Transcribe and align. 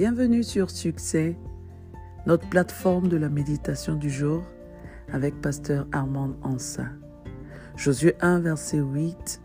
Bienvenue 0.00 0.42
sur 0.42 0.70
Succès, 0.70 1.36
notre 2.24 2.48
plateforme 2.48 3.08
de 3.08 3.18
la 3.18 3.28
méditation 3.28 3.96
du 3.96 4.08
jour 4.08 4.42
avec 5.12 5.38
Pasteur 5.42 5.86
Armand 5.92 6.30
Ansa. 6.42 6.86
Josué 7.76 8.14
1, 8.22 8.38
verset 8.38 8.78
8 8.78 9.42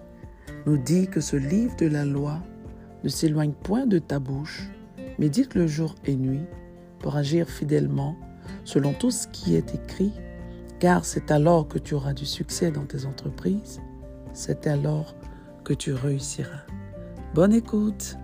nous 0.66 0.78
dit 0.78 1.10
que 1.10 1.20
ce 1.20 1.36
livre 1.36 1.76
de 1.76 1.88
la 1.88 2.06
loi 2.06 2.40
ne 3.04 3.10
s'éloigne 3.10 3.52
point 3.52 3.86
de 3.86 4.00
ta 4.00 4.20
bouche, 4.20 4.70
médite 5.20 5.56
le 5.56 5.68
jour 5.68 5.94
et 6.06 6.16
nuit 6.16 6.46
pour 7.00 7.18
agir 7.18 7.50
fidèlement 7.50 8.16
selon 8.64 8.94
tout 8.94 9.12
ce 9.12 9.28
qui 9.28 9.58
est 9.58 9.76
écrit, 9.76 10.14
car 10.80 11.04
c'est 11.04 11.32
alors 11.32 11.68
que 11.68 11.80
tu 11.80 11.96
auras 11.96 12.14
du 12.14 12.26
succès 12.26 12.72
dans 12.72 12.86
tes 12.86 13.06
entreprises, 13.06 13.82
c'est 14.32 14.68
alors 14.68 15.18
que 15.66 15.74
tu 15.74 15.92
réussiras. 15.92 16.64
Bonne 17.34 17.52
écoute. 17.52 18.16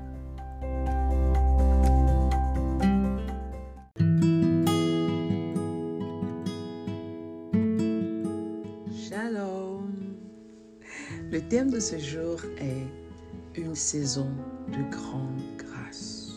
Le 11.32 11.40
thème 11.40 11.70
de 11.70 11.80
ce 11.80 11.98
jour 11.98 12.42
est 12.58 13.58
une 13.58 13.74
saison 13.74 14.28
de 14.68 14.94
grande 14.94 15.40
grâce. 15.58 16.34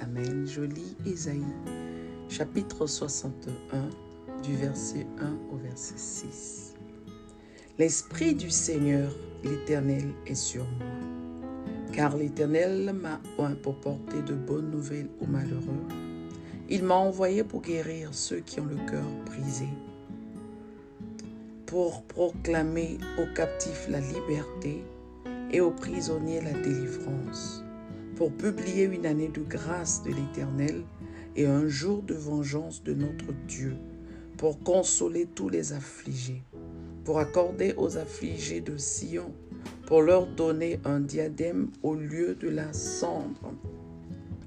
Amen. 0.00 0.44
Je 0.48 0.62
lis 0.62 0.96
Isaïe 1.06 1.44
chapitre 2.28 2.88
61 2.88 3.88
du 4.42 4.56
verset 4.56 5.06
1 5.20 5.38
au 5.52 5.58
verset 5.58 5.94
6. 5.96 6.74
L'Esprit 7.78 8.34
du 8.34 8.50
Seigneur, 8.50 9.12
l'Éternel, 9.44 10.08
est 10.26 10.34
sur 10.34 10.64
moi, 10.64 10.88
car 11.92 12.16
l'Éternel 12.16 12.92
m'a 12.92 13.20
pour 13.62 13.76
porter 13.76 14.22
de 14.22 14.34
bonnes 14.34 14.72
nouvelles 14.72 15.10
aux 15.20 15.26
malheureux. 15.26 15.86
Il 16.68 16.82
m'a 16.82 16.96
envoyé 16.96 17.44
pour 17.44 17.62
guérir 17.62 18.08
ceux 18.12 18.40
qui 18.40 18.58
ont 18.58 18.66
le 18.66 18.90
cœur 18.90 19.06
brisé, 19.26 19.68
pour 21.70 22.02
proclamer 22.02 22.98
aux 23.16 23.32
captifs 23.32 23.86
la 23.88 24.00
liberté 24.00 24.82
et 25.52 25.60
aux 25.60 25.70
prisonniers 25.70 26.40
la 26.40 26.50
délivrance, 26.50 27.62
pour 28.16 28.32
publier 28.32 28.86
une 28.86 29.06
année 29.06 29.28
de 29.28 29.42
grâce 29.42 30.02
de 30.02 30.08
l'Éternel 30.08 30.82
et 31.36 31.46
un 31.46 31.68
jour 31.68 32.02
de 32.02 32.14
vengeance 32.14 32.82
de 32.82 32.92
notre 32.92 33.32
Dieu, 33.46 33.76
pour 34.36 34.58
consoler 34.64 35.28
tous 35.32 35.48
les 35.48 35.72
affligés, 35.72 36.42
pour 37.04 37.20
accorder 37.20 37.72
aux 37.76 37.98
affligés 37.98 38.60
de 38.60 38.76
Sion, 38.76 39.32
pour 39.86 40.02
leur 40.02 40.26
donner 40.26 40.80
un 40.84 40.98
diadème 40.98 41.70
au 41.84 41.94
lieu 41.94 42.34
de 42.34 42.48
la 42.48 42.72
cendre, 42.72 43.54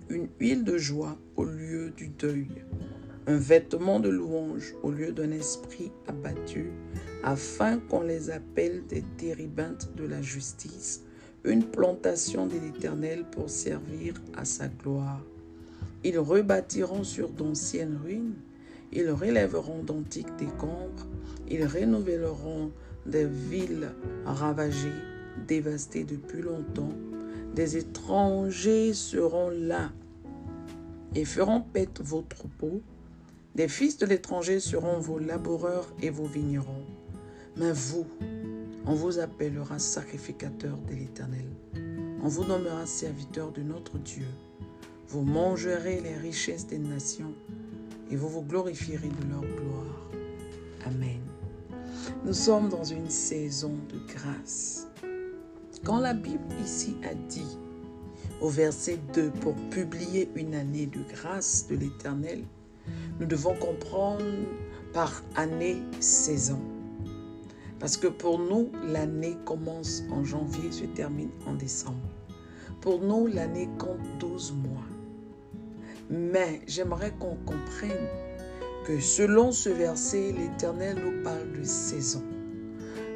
une 0.09 0.27
huile 0.41 0.65
de 0.65 0.77
joie 0.77 1.17
au 1.37 1.45
lieu 1.45 1.91
du 1.91 2.09
deuil, 2.09 2.49
un 3.27 3.37
vêtement 3.37 4.01
de 4.01 4.09
louange 4.09 4.75
au 4.83 4.91
lieu 4.91 5.13
d'un 5.13 5.31
esprit 5.31 5.93
abattu, 6.07 6.71
afin 7.23 7.79
qu'on 7.79 8.01
les 8.01 8.29
appelle 8.29 8.83
des 8.87 9.03
térébintes 9.17 9.89
de 9.95 10.05
la 10.05 10.21
justice, 10.21 11.03
une 11.45 11.63
plantation 11.63 12.47
de 12.47 12.57
l'Éternel 12.57 13.25
pour 13.31 13.49
servir 13.49 14.15
à 14.35 14.45
sa 14.45 14.67
gloire. 14.67 15.21
Ils 16.03 16.19
rebâtiront 16.19 17.03
sur 17.03 17.29
d'anciennes 17.29 17.97
ruines, 18.03 18.35
ils 18.91 19.09
relèveront 19.09 19.83
d'antiques 19.83 20.35
décombres, 20.37 21.07
ils 21.49 21.65
renouvelleront 21.65 22.71
des 23.05 23.25
villes 23.25 23.91
ravagées, 24.25 25.01
dévastées 25.47 26.03
depuis 26.03 26.41
longtemps. 26.41 26.93
Des 27.55 27.77
étrangers 27.77 28.93
seront 28.93 29.49
là 29.49 29.91
et 31.15 31.25
feront 31.25 31.61
paître 31.61 32.03
vos 32.03 32.21
troupeaux. 32.21 32.81
Des 33.55 33.67
fils 33.67 33.97
de 33.97 34.05
l'étranger 34.05 34.59
seront 34.59 34.99
vos 34.99 35.19
laboureurs 35.19 35.87
et 36.01 36.09
vos 36.09 36.25
vignerons. 36.25 36.85
Mais 37.55 37.71
vous, 37.71 38.07
on 38.85 38.95
vous 38.95 39.19
appellera 39.19 39.77
sacrificateur 39.77 40.75
de 40.89 40.95
l'Éternel. 40.95 41.45
On 42.23 42.27
vous 42.27 42.45
nommera 42.45 42.85
serviteur 42.85 43.51
de 43.51 43.61
notre 43.61 43.97
Dieu. 43.99 44.25
Vous 45.07 45.21
mangerez 45.21 46.01
les 46.01 46.15
richesses 46.15 46.65
des 46.65 46.79
nations 46.79 47.33
et 48.09 48.15
vous 48.15 48.29
vous 48.29 48.41
glorifierez 48.41 49.09
de 49.09 49.29
leur 49.29 49.41
gloire. 49.41 50.09
Amen. 50.85 51.21
Nous 52.25 52.33
sommes 52.33 52.69
dans 52.69 52.83
une 52.83 53.09
saison 53.09 53.73
de 53.89 54.13
grâce. 54.13 54.87
Quand 55.83 55.99
la 55.99 56.13
Bible 56.13 56.55
ici 56.63 56.95
a 57.03 57.13
dit 57.13 57.57
au 58.41 58.49
verset 58.49 58.99
2 59.13 59.29
pour 59.41 59.55
publier 59.69 60.29
une 60.35 60.55
année 60.55 60.87
de 60.87 61.01
grâce 61.13 61.67
de 61.67 61.75
l'Éternel, 61.75 62.43
nous 63.19 63.25
devons 63.25 63.55
comprendre 63.55 64.23
par 64.93 65.21
année 65.35 65.77
saison. 65.99 66.59
Parce 67.83 67.97
que 67.97 68.07
pour 68.07 68.39
nous, 68.39 68.71
l'année 68.87 69.35
commence 69.43 70.03
en 70.09 70.23
janvier, 70.23 70.71
se 70.71 70.85
termine 70.85 71.31
en 71.45 71.53
décembre. 71.53 72.07
Pour 72.79 73.01
nous, 73.01 73.27
l'année 73.27 73.67
compte 73.77 73.99
12 74.21 74.53
mois. 74.53 74.85
Mais 76.09 76.61
j'aimerais 76.65 77.11
qu'on 77.19 77.35
comprenne 77.45 78.07
que 78.85 79.01
selon 79.01 79.51
ce 79.51 79.67
verset, 79.67 80.31
l'Éternel 80.31 80.95
nous 80.95 81.23
parle 81.23 81.51
de 81.51 81.63
saison. 81.65 82.23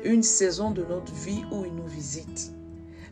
Une 0.03 0.21
saison 0.21 0.71
de 0.71 0.83
notre 0.83 1.13
vie 1.13 1.45
où 1.49 1.63
il 1.63 1.73
nous 1.73 1.87
visite. 1.87 2.51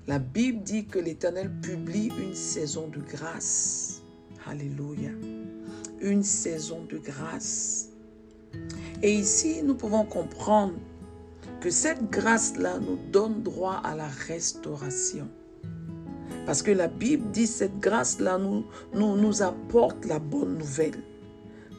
La 0.08 0.20
Bible 0.20 0.62
dit 0.62 0.88
que 0.88 1.00
l'Éternel 1.00 1.50
publie 1.62 2.12
une 2.22 2.36
saison 2.36 2.90
de 2.90 3.00
grâce. 3.00 4.02
Alléluia. 4.46 5.12
Une 6.02 6.24
saison 6.24 6.84
de 6.84 6.98
grâce. 6.98 7.92
Et 9.02 9.14
ici, 9.14 9.64
nous 9.64 9.76
pouvons 9.76 10.04
comprendre 10.04 10.74
que 11.66 11.72
cette 11.72 12.12
grâce-là 12.12 12.78
nous 12.78 13.00
donne 13.12 13.42
droit 13.42 13.82
à 13.84 13.96
la 13.96 14.06
restauration. 14.28 15.28
Parce 16.46 16.62
que 16.62 16.70
la 16.70 16.88
Bible 16.88 17.32
dit 17.32 17.48
cette 17.48 17.80
grâce-là 17.80 18.38
nous, 18.38 18.66
nous, 18.94 19.16
nous 19.16 19.42
apporte 19.42 20.06
la 20.06 20.20
bonne 20.20 20.60
nouvelle. 20.60 21.02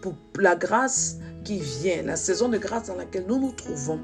Pour 0.03 0.15
la 0.41 0.57
grâce 0.57 1.19
qui 1.45 1.61
vient, 1.61 2.03
la 2.03 2.17
saison 2.17 2.49
de 2.49 2.59
grâce 2.59 2.89
dans 2.89 2.97
laquelle 2.97 3.27
nous 3.29 3.39
nous 3.39 3.53
trouvons, 3.53 4.01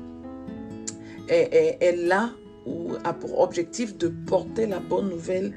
est, 1.28 1.78
est 1.80 1.96
là 1.96 2.30
ou 2.64 2.92
a 3.02 3.12
pour 3.12 3.40
objectif 3.40 3.98
de 3.98 4.06
porter 4.06 4.66
la 4.66 4.78
bonne 4.78 5.08
nouvelle 5.08 5.52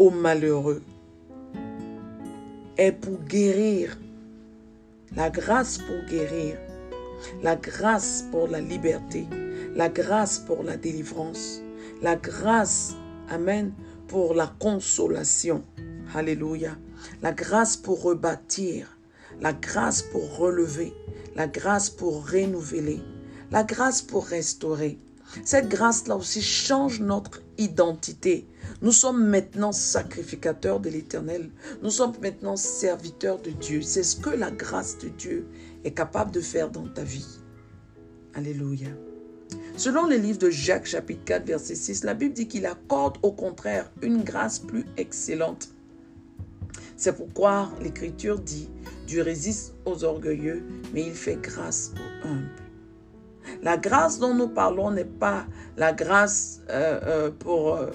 aux 0.00 0.10
malheureux. 0.10 0.82
Est 2.76 2.90
pour 2.90 3.20
guérir. 3.28 3.96
La 5.14 5.30
grâce 5.30 5.78
pour 5.78 6.04
guérir. 6.10 6.56
La 7.44 7.54
grâce 7.54 8.24
pour 8.32 8.48
la 8.48 8.60
liberté. 8.60 9.28
La 9.78 9.88
grâce 9.88 10.40
pour 10.40 10.64
la 10.64 10.76
délivrance. 10.76 11.62
La 12.02 12.16
grâce, 12.16 12.96
Amen, 13.30 13.72
pour 14.08 14.34
la 14.34 14.52
consolation. 14.58 15.62
Alléluia. 16.16 16.76
La 17.22 17.30
grâce 17.30 17.76
pour 17.76 18.02
rebâtir. 18.02 18.98
La 19.40 19.52
grâce 19.52 20.02
pour 20.02 20.36
relever. 20.36 20.92
La 21.36 21.46
grâce 21.46 21.90
pour 21.90 22.28
renouveler. 22.28 23.00
La 23.52 23.62
grâce 23.62 24.02
pour 24.02 24.26
restaurer. 24.26 24.98
Cette 25.44 25.68
grâce-là 25.68 26.16
aussi 26.16 26.42
change 26.42 26.98
notre 26.98 27.40
identité. 27.56 28.48
Nous 28.82 28.90
sommes 28.90 29.28
maintenant 29.28 29.70
sacrificateurs 29.70 30.80
de 30.80 30.90
l'Éternel. 30.90 31.50
Nous 31.84 31.90
sommes 31.90 32.14
maintenant 32.20 32.56
serviteurs 32.56 33.40
de 33.40 33.50
Dieu. 33.50 33.82
C'est 33.82 34.02
ce 34.02 34.16
que 34.16 34.30
la 34.30 34.50
grâce 34.50 34.98
de 34.98 35.08
Dieu 35.08 35.46
est 35.84 35.92
capable 35.92 36.32
de 36.32 36.40
faire 36.40 36.68
dans 36.68 36.88
ta 36.88 37.04
vie. 37.04 37.38
Alléluia. 38.34 38.88
Selon 39.78 40.08
le 40.08 40.16
livre 40.16 40.40
de 40.40 40.50
Jacques 40.50 40.86
chapitre 40.86 41.22
4 41.24 41.46
verset 41.46 41.76
6, 41.76 42.02
la 42.02 42.14
Bible 42.14 42.34
dit 42.34 42.48
qu'il 42.48 42.66
accorde 42.66 43.16
au 43.22 43.30
contraire 43.30 43.88
une 44.02 44.24
grâce 44.24 44.58
plus 44.58 44.84
excellente. 44.96 45.68
C'est 46.96 47.12
pourquoi 47.16 47.70
l'Écriture 47.80 48.40
dit, 48.40 48.68
Dieu 49.06 49.22
résiste 49.22 49.76
aux 49.84 50.02
orgueilleux, 50.02 50.64
mais 50.92 51.02
il 51.02 51.14
fait 51.14 51.36
grâce 51.40 51.92
aux 51.94 52.26
humbles. 52.26 52.50
La 53.62 53.76
grâce 53.76 54.18
dont 54.18 54.34
nous 54.34 54.48
parlons 54.48 54.90
n'est 54.90 55.04
pas 55.04 55.46
la 55.76 55.92
grâce 55.92 56.60
euh, 56.70 56.98
euh, 57.04 57.30
pour, 57.30 57.76
euh, 57.76 57.92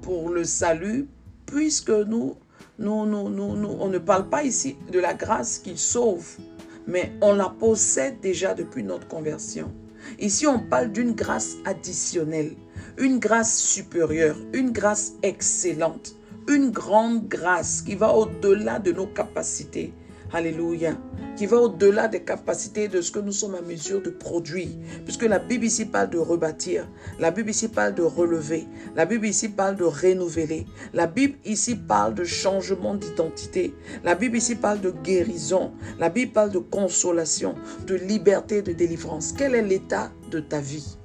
pour 0.00 0.30
le 0.30 0.42
salut, 0.42 1.06
puisque 1.44 1.90
nous, 1.90 2.36
nous, 2.78 3.04
nous, 3.04 3.28
nous, 3.28 3.76
on 3.78 3.88
ne 3.88 3.98
parle 3.98 4.30
pas 4.30 4.42
ici 4.42 4.78
de 4.90 5.00
la 5.00 5.12
grâce 5.12 5.58
qui 5.58 5.76
sauve, 5.76 6.38
mais 6.86 7.12
on 7.20 7.34
la 7.34 7.50
possède 7.50 8.20
déjà 8.20 8.54
depuis 8.54 8.82
notre 8.82 9.06
conversion. 9.06 9.70
Ici, 10.18 10.46
on 10.46 10.58
parle 10.58 10.92
d'une 10.92 11.12
grâce 11.12 11.56
additionnelle, 11.64 12.52
une 12.98 13.18
grâce 13.18 13.58
supérieure, 13.58 14.36
une 14.52 14.70
grâce 14.70 15.14
excellente, 15.22 16.16
une 16.48 16.70
grande 16.70 17.28
grâce 17.28 17.82
qui 17.82 17.94
va 17.94 18.14
au-delà 18.14 18.78
de 18.78 18.92
nos 18.92 19.06
capacités. 19.06 19.92
Alléluia. 20.32 20.96
Qui 21.36 21.46
va 21.46 21.58
au-delà 21.58 22.08
des 22.08 22.22
capacités 22.24 22.88
de 22.88 23.00
ce 23.00 23.12
que 23.12 23.20
nous 23.20 23.32
sommes 23.32 23.54
à 23.54 23.60
mesure 23.60 24.02
de 24.02 24.10
produire. 24.10 24.68
Puisque 25.04 25.22
la 25.22 25.38
Bible 25.38 25.66
ici 25.66 25.84
parle 25.84 26.10
de 26.10 26.18
rebâtir. 26.18 26.88
La 27.20 27.30
Bible 27.30 27.50
ici 27.50 27.68
parle 27.68 27.94
de 27.94 28.02
relever. 28.02 28.66
La 28.96 29.04
Bible 29.04 29.26
ici 29.26 29.48
parle 29.48 29.76
de 29.76 29.84
renouveler. 29.84 30.66
La 30.94 31.06
Bible 31.06 31.38
ici 31.44 31.76
parle 31.76 32.14
de 32.14 32.24
changement 32.24 32.94
d'identité. 32.94 33.74
La 34.02 34.14
Bible 34.14 34.36
ici 34.38 34.56
parle 34.56 34.80
de 34.80 34.90
guérison. 34.90 35.72
La 35.98 36.08
Bible 36.08 36.32
parle 36.32 36.50
de 36.50 36.58
consolation, 36.58 37.54
de 37.86 37.94
liberté, 37.94 38.62
de 38.62 38.72
délivrance. 38.72 39.32
Quel 39.32 39.54
est 39.54 39.62
l'état 39.62 40.10
de 40.30 40.40
ta 40.40 40.60
vie? 40.60 40.96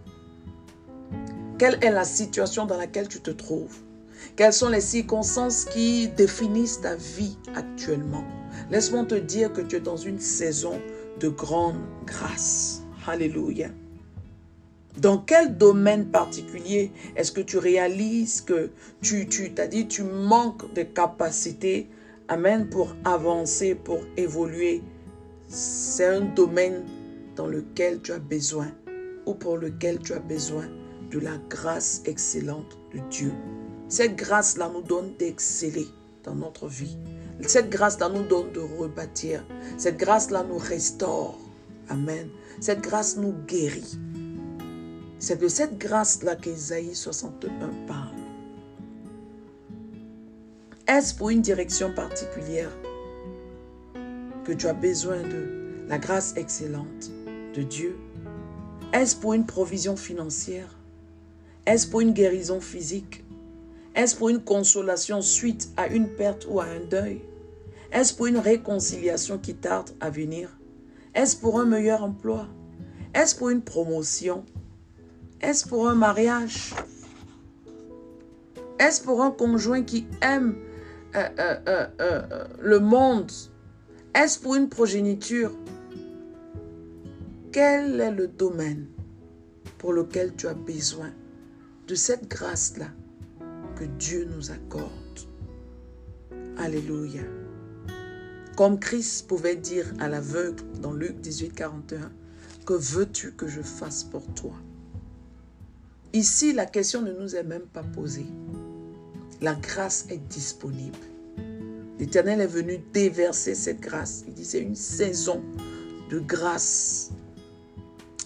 Quelle 1.60 1.78
est 1.84 1.92
la 1.92 2.06
situation 2.06 2.66
dans 2.66 2.78
laquelle 2.78 3.08
tu 3.08 3.20
te 3.20 3.30
trouves? 3.30 3.78
Quelles 4.36 4.54
sont 4.54 4.70
les 4.70 4.82
circonstances 4.82 5.66
qui 5.66 6.08
définissent 6.08 6.82
ta 6.82 6.96
vie 6.96 7.38
actuellement? 7.56 8.41
Laisse-moi 8.72 9.04
te 9.04 9.16
dire 9.16 9.52
que 9.52 9.60
tu 9.60 9.76
es 9.76 9.80
dans 9.82 9.98
une 9.98 10.20
saison 10.20 10.80
de 11.20 11.28
grande 11.28 11.76
grâce. 12.06 12.84
Alléluia. 13.06 13.70
Dans 14.98 15.18
quel 15.18 15.58
domaine 15.58 16.06
particulier 16.10 16.94
est-ce 17.18 17.34
que 17.34 17.42
tu 17.42 17.58
réalises 17.58 18.40
que 18.40 18.70
tu, 19.02 19.28
tu 19.28 19.54
t'as 19.54 19.68
dit, 19.68 19.90
tu 19.90 20.04
manques 20.04 20.74
de 20.74 20.84
capacités, 20.84 21.90
amen, 22.30 22.70
pour 22.70 22.96
avancer, 23.04 23.76
pour 23.76 24.00
évoluer? 24.16 24.82
C'est 25.50 26.06
un 26.06 26.22
domaine 26.22 26.86
dans 27.36 27.48
lequel 27.48 28.02
tu 28.02 28.14
as 28.14 28.20
besoin 28.20 28.72
ou 29.26 29.34
pour 29.34 29.58
lequel 29.58 30.00
tu 30.00 30.14
as 30.14 30.20
besoin 30.20 30.70
de 31.12 31.20
la 31.20 31.38
grâce 31.50 32.04
excellente 32.06 32.78
de 32.94 33.02
Dieu. 33.10 33.34
Cette 33.90 34.16
grâce-là 34.16 34.72
nous 34.74 34.82
donne 34.82 35.14
d'exceller 35.18 35.88
dans 36.24 36.36
notre 36.36 36.68
vie. 36.68 36.98
Cette 37.48 37.70
grâce-là 37.70 38.10
nous 38.10 38.24
donne 38.24 38.52
de 38.52 38.60
rebâtir. 38.60 39.44
Cette 39.78 39.98
grâce-là 39.98 40.44
nous 40.48 40.58
restaure. 40.58 41.38
Amen. 41.90 42.30
Cette 42.60 42.82
grâce 42.82 43.18
nous 43.18 43.34
guérit. 43.48 43.98
C'est 45.20 45.40
de 45.40 45.48
cette 45.48 45.78
grâce-là 45.78 46.36
qu'Ésaïe 46.36 46.96
61 46.96 47.70
parle. 47.88 48.16
Est-ce 50.88 51.16
pour 51.16 51.30
une 51.30 51.42
direction 51.42 51.94
particulière 51.94 52.72
que 54.44 54.52
tu 54.52 54.68
as 54.68 54.74
besoin 54.74 55.22
de 55.22 55.86
la 55.88 55.98
grâce 55.98 56.36
excellente 56.38 57.12
de 57.56 57.64
Dieu? 57.64 57.96
Est-ce 58.94 59.16
pour 59.16 59.34
une 59.34 59.46
provision 59.46 59.96
financière? 59.96 60.76
Est-ce 61.66 61.88
pour 61.88 62.02
une 62.02 62.14
guérison 62.14 62.60
physique? 62.60 63.24
Est-ce 63.96 64.16
pour 64.16 64.30
une 64.30 64.42
consolation 64.42 65.22
suite 65.22 65.70
à 65.78 65.88
une 65.88 66.10
perte 66.10 66.48
ou 66.50 66.60
à 66.60 66.66
un 66.66 66.80
deuil? 66.80 67.22
Est-ce 67.92 68.14
pour 68.14 68.28
une 68.28 68.38
réconciliation 68.38 69.38
qui 69.38 69.54
tarde 69.54 69.90
à 70.00 70.10
venir? 70.10 70.58
Est-ce 71.14 71.36
pour 71.36 71.60
un 71.60 71.66
meilleur 71.66 72.04
emploi? 72.04 72.48
Est-ce 73.14 73.36
pour 73.36 73.50
une 73.50 73.62
promotion? 73.62 74.46
Est-ce 75.42 75.68
pour 75.68 75.90
un 75.90 75.96
mariage? 75.96 76.74
Est-ce 78.80 79.04
pour 79.04 79.22
un 79.22 79.32
conjoint 79.32 79.84
qui 79.84 80.08
aime 80.22 80.56
euh, 81.16 81.30
euh, 81.38 81.88
euh, 82.00 82.46
le 82.62 82.80
monde? 82.80 83.32
Est-ce 84.16 84.40
pour 84.40 84.56
une 84.56 84.70
progéniture? 84.70 85.52
Quel 87.52 88.00
est 88.00 88.12
le 88.12 88.28
domaine 88.28 88.88
pour 89.78 89.92
lequel 89.92 90.34
tu 90.36 90.48
as 90.48 90.54
besoin 90.54 91.12
de 91.88 91.96
cette 91.96 92.30
grâce-là 92.30 92.88
que 93.76 93.84
Dieu 93.84 94.30
nous 94.34 94.50
accorde? 94.52 94.92
Alléluia. 96.58 97.41
Comme 98.62 98.78
Christ 98.80 99.26
pouvait 99.28 99.56
dire 99.56 99.92
à 100.00 100.08
l'aveugle 100.08 100.64
dans 100.84 100.94
Luc 100.94 101.20
18, 101.20 101.56
41, 101.56 102.12
que 102.64 102.74
veux-tu 102.74 103.32
que 103.32 103.48
je 103.48 103.60
fasse 103.64 104.04
pour 104.04 104.24
toi? 104.36 104.54
Ici, 106.14 106.54
la 106.54 106.68
question 106.68 107.02
ne 107.02 107.12
nous 107.12 107.36
est 107.36 107.42
même 107.42 107.66
pas 107.66 107.82
posée. 107.82 108.28
La 109.42 109.56
grâce 109.56 110.06
est 110.12 110.22
disponible. 110.30 111.00
L'Éternel 111.98 112.40
est 112.40 112.46
venu 112.46 112.78
déverser 112.94 113.56
cette 113.56 113.80
grâce. 113.80 114.26
Il 114.28 114.36
dit 114.36 114.46
c'est 114.46 114.62
une 114.62 114.76
saison 114.76 115.42
de 116.12 116.20
grâce. 116.20 117.10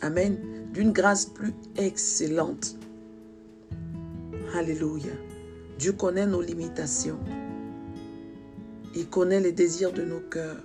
Amen. 0.01 0.37
D'une 0.73 0.91
grâce 0.91 1.27
plus 1.27 1.53
excellente 1.77 2.75
Alléluia. 4.53 5.13
Dieu 5.79 5.93
connaît 5.93 6.27
nos 6.27 6.41
limitations. 6.41 7.19
Il 8.95 9.09
connaît 9.09 9.41
les 9.41 9.51
désirs 9.51 9.91
de 9.91 10.03
nos 10.03 10.21
cœurs. 10.21 10.63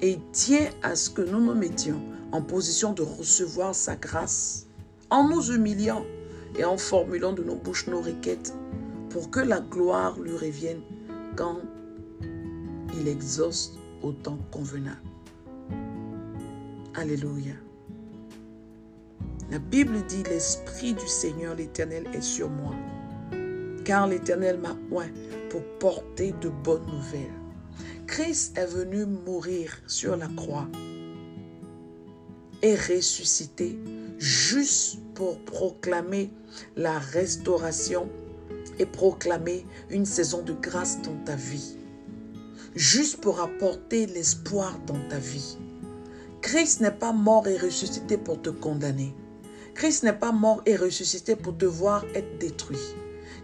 Et 0.00 0.12
il 0.12 0.20
tient 0.32 0.70
à 0.82 0.96
ce 0.96 1.10
que 1.10 1.20
nous 1.20 1.40
nous 1.40 1.54
mettions 1.54 2.00
en 2.32 2.40
position 2.40 2.94
de 2.94 3.02
recevoir 3.02 3.74
sa 3.74 3.96
grâce, 3.96 4.66
en 5.10 5.28
nous 5.28 5.52
humiliant 5.52 6.04
et 6.58 6.64
en 6.64 6.78
formulant 6.78 7.34
de 7.34 7.42
nos 7.42 7.56
bouches 7.56 7.86
nos 7.88 8.00
requêtes, 8.00 8.54
pour 9.10 9.30
que 9.30 9.40
la 9.40 9.60
gloire 9.60 10.18
lui 10.18 10.32
revienne 10.32 10.80
quand 11.36 11.58
il 12.98 13.08
exauce 13.08 13.78
au 14.02 14.12
temps 14.12 14.38
convenable. 14.50 14.96
Alléluia. 16.94 17.54
La 19.50 19.58
Bible 19.58 20.04
dit, 20.06 20.22
l'Esprit 20.22 20.94
du 20.94 21.06
Seigneur 21.06 21.56
l'Éternel 21.56 22.08
est 22.14 22.22
sur 22.22 22.48
moi, 22.48 22.74
car 23.90 24.06
l'Éternel 24.06 24.56
m'a 24.56 24.76
oint 24.92 25.10
pour 25.48 25.64
porter 25.80 26.32
de 26.40 26.48
bonnes 26.48 26.86
nouvelles. 26.86 27.34
Christ 28.06 28.56
est 28.56 28.66
venu 28.66 29.04
mourir 29.04 29.76
sur 29.88 30.16
la 30.16 30.28
croix 30.28 30.68
et 32.62 32.76
ressusciter 32.76 33.76
juste 34.16 35.00
pour 35.14 35.40
proclamer 35.40 36.30
la 36.76 37.00
restauration 37.00 38.08
et 38.78 38.86
proclamer 38.86 39.66
une 39.90 40.06
saison 40.06 40.42
de 40.42 40.52
grâce 40.52 41.02
dans 41.02 41.16
ta 41.24 41.34
vie. 41.34 41.76
Juste 42.76 43.16
pour 43.16 43.40
apporter 43.40 44.06
l'espoir 44.06 44.78
dans 44.86 45.08
ta 45.08 45.18
vie. 45.18 45.58
Christ 46.42 46.80
n'est 46.80 46.92
pas 46.92 47.12
mort 47.12 47.48
et 47.48 47.56
ressuscité 47.56 48.18
pour 48.18 48.40
te 48.40 48.50
condamner. 48.50 49.16
Christ 49.74 50.04
n'est 50.04 50.12
pas 50.12 50.30
mort 50.30 50.62
et 50.64 50.76
ressuscité 50.76 51.34
pour 51.34 51.58
te 51.58 51.64
voir 51.64 52.04
être 52.14 52.38
détruit. 52.38 52.94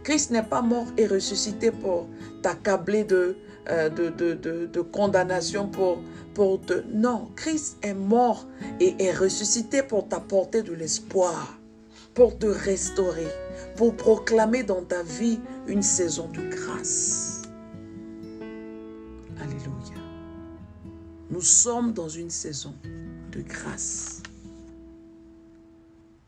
Christ 0.07 0.31
n'est 0.31 0.45
pas 0.45 0.63
mort 0.63 0.87
et 0.97 1.09
ressuscité 1.09 1.73
pour 1.73 2.07
t'accabler 2.41 3.03
de, 3.03 3.37
euh, 3.69 4.85
condamnation, 4.93 5.67
pour, 5.67 5.99
pour 6.33 6.61
te... 6.61 6.75
Non, 6.95 7.33
Christ 7.35 7.79
est 7.83 7.93
mort 7.93 8.47
et 8.79 8.95
est 9.05 9.13
ressuscité 9.13 9.83
pour 9.83 10.07
t'apporter 10.07 10.63
de 10.63 10.73
l'espoir, 10.75 11.59
pour 12.15 12.39
te 12.39 12.47
restaurer, 12.47 13.27
pour 13.75 13.97
proclamer 13.97 14.63
dans 14.63 14.83
ta 14.83 15.03
vie 15.03 15.41
une 15.67 15.83
saison 15.83 16.29
de 16.29 16.55
grâce. 16.55 17.43
Alléluia. 19.41 20.01
Nous 21.31 21.43
sommes 21.43 21.93
dans 21.93 22.09
une 22.09 22.31
saison 22.31 22.75
de 23.33 23.43
grâce. 23.43 24.23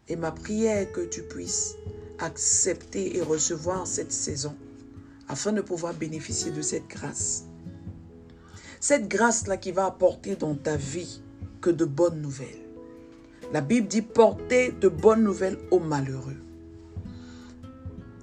Et 0.09 0.17
ma 0.17 0.33
prière 0.33 0.79
est 0.79 0.93
que 0.93 1.05
tu 1.05 1.23
puisses 1.23 1.77
accepter 2.19 3.17
et 3.17 3.23
recevoir 3.23 3.87
cette 3.87 4.13
saison 4.13 4.55
afin 5.29 5.53
de 5.53 5.61
pouvoir 5.61 5.95
bénéficier 5.95 6.51
de 6.51 6.63
cette 6.63 6.89
grâce. 6.89 7.45
Cette 8.81 9.09
grâce-là 9.09 9.57
qui 9.57 9.73
va 9.73 9.87
apporter 9.87 10.37
dans 10.37 10.55
ta 10.55 10.77
vie 10.77 11.21
que 11.61 11.71
de 11.71 11.85
bonnes 11.85 12.21
nouvelles. 12.23 12.65
La 13.53 13.61
Bible 13.61 13.89
dit 13.89 14.03
porter 14.03 14.73
de 14.73 14.89
bonnes 14.89 15.23
nouvelles 15.23 15.59
aux 15.71 15.81
malheureux. 15.81 16.37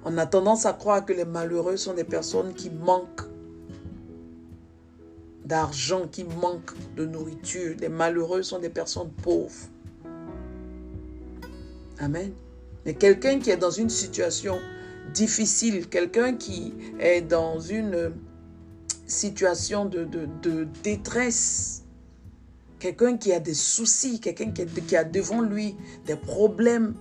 On 0.04 0.18
a 0.18 0.26
tendance 0.26 0.66
à 0.66 0.72
croire 0.72 1.04
que 1.04 1.12
les 1.12 1.24
malheureux 1.24 1.76
sont 1.76 1.94
des 1.94 2.04
personnes 2.04 2.54
qui 2.54 2.70
manquent 2.70 3.28
d'argent, 5.44 6.06
qui 6.08 6.24
manquent 6.24 6.74
de 6.96 7.06
nourriture. 7.06 7.76
Les 7.80 7.88
malheureux 7.88 8.42
sont 8.42 8.60
des 8.60 8.70
personnes 8.70 9.10
pauvres. 9.10 9.68
Amen. 11.98 12.32
Mais 12.84 12.94
quelqu'un 12.94 13.38
qui 13.38 13.50
est 13.50 13.56
dans 13.56 13.70
une 13.70 13.90
situation 13.90 14.58
difficile, 15.14 15.88
quelqu'un 15.88 16.34
qui 16.34 16.74
est 17.00 17.22
dans 17.22 17.58
une 17.58 18.12
situation 19.06 19.84
de, 19.84 20.06
détresse, 20.82 21.84
quelqu'un 22.78 23.16
qui 23.16 23.32
a 23.32 23.40
des 23.40 23.54
soucis, 23.54 24.20
quelqu'un 24.20 24.50
qui, 24.50 24.66
qui, 24.66 24.96
a 24.96 25.04
devant 25.04 25.40
lui 25.40 25.76
des 26.06 26.16
problèmes, 26.16 26.94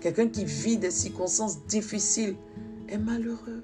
quelqu'un 0.00 0.28
qui 0.28 0.44
vit 0.44 0.76
des 0.76 0.90
circonstances 0.90 1.64
difficiles, 1.66 2.36
est 2.88 2.98
malheureux. 2.98 3.62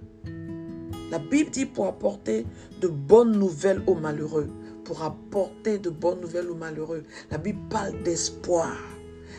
La 1.10 1.18
Bible 1.18 1.50
dit 1.50 1.66
pour 1.66 1.86
apporter 1.86 2.44
de 2.80 2.88
bonnes 2.88 3.38
nouvelles 3.38 3.82
aux 3.86 3.94
malheureux, 3.94 4.48
pour 4.84 5.02
apporter 5.02 5.78
de 5.78 5.90
bonnes 5.90 6.20
nouvelles 6.20 6.50
aux 6.50 6.56
malheureux. 6.56 7.04
La 7.30 7.38
Bible 7.38 7.60
parle 7.70 8.02
d'espoir. 8.02 8.76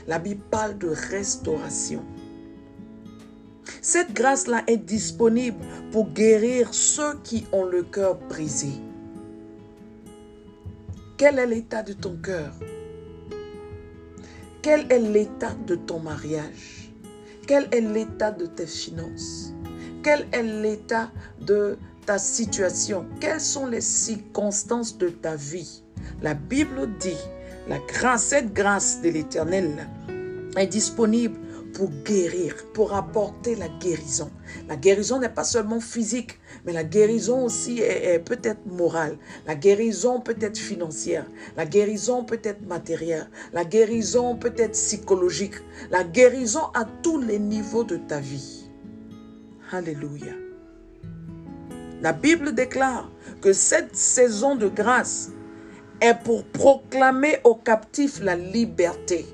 La 0.07 0.19
Bible 0.19 0.43
parle 0.49 0.77
de 0.77 0.87
restauration. 0.87 2.01
Cette 3.81 4.13
grâce-là 4.13 4.63
est 4.67 4.77
disponible 4.77 5.59
pour 5.91 6.09
guérir 6.11 6.73
ceux 6.73 7.19
qui 7.23 7.45
ont 7.51 7.65
le 7.65 7.83
cœur 7.83 8.15
brisé. 8.15 8.69
Quel 11.17 11.39
est 11.39 11.45
l'état 11.45 11.83
de 11.83 11.93
ton 11.93 12.15
cœur? 12.15 12.53
Quel 14.61 14.89
est 14.91 14.99
l'état 14.99 15.53
de 15.65 15.75
ton 15.75 15.99
mariage? 15.99 16.91
Quel 17.45 17.67
est 17.71 17.81
l'état 17.81 18.31
de 18.31 18.45
tes 18.45 18.67
finances? 18.67 19.53
Quel 20.03 20.27
est 20.31 20.43
l'état 20.43 21.11
de 21.41 21.77
ta 22.05 22.17
situation? 22.17 23.05
Quelles 23.19 23.41
sont 23.41 23.65
les 23.65 23.81
circonstances 23.81 24.97
de 24.97 25.09
ta 25.09 25.35
vie? 25.35 25.83
La 26.21 26.33
Bible 26.33 26.89
dit, 26.99 27.17
la 27.67 27.79
grâce, 27.79 28.25
cette 28.25 28.53
grâce 28.53 29.01
de 29.01 29.09
l'Éternel 29.09 29.87
est 30.57 30.67
disponible 30.67 31.37
pour 31.73 31.91
guérir, 32.03 32.55
pour 32.73 32.93
apporter 32.93 33.55
la 33.55 33.67
guérison. 33.67 34.31
La 34.67 34.75
guérison 34.75 35.19
n'est 35.19 35.29
pas 35.29 35.43
seulement 35.43 35.79
physique, 35.79 36.39
mais 36.65 36.73
la 36.73 36.83
guérison 36.83 37.45
aussi 37.45 37.79
est, 37.79 38.19
peut-être 38.19 38.65
morale. 38.65 39.17
La 39.45 39.53
guérison 39.53 40.19
peut 40.19 40.37
être 40.39 40.57
financière. 40.57 41.25
La 41.55 41.65
guérison 41.65 42.23
peut 42.23 42.39
être 42.43 42.65
matérielle. 42.65 43.29
La 43.53 43.63
guérison 43.63 44.35
peut 44.35 44.53
être 44.57 44.71
psychologique. 44.71 45.55
La 45.91 46.03
guérison 46.03 46.63
à 46.73 46.85
tous 47.03 47.19
les 47.21 47.37
niveaux 47.37 47.83
de 47.83 47.97
ta 47.97 48.19
vie. 48.19 48.69
Alléluia. 49.71 50.33
La 52.01 52.13
Bible 52.13 52.55
déclare 52.55 53.11
que 53.41 53.53
cette 53.53 53.95
saison 53.95 54.55
de 54.55 54.67
grâce 54.67 55.31
est 56.01 56.15
pour 56.23 56.43
proclamer 56.45 57.39
aux 57.43 57.55
captifs 57.55 58.19
la 58.21 58.35
liberté. 58.35 59.25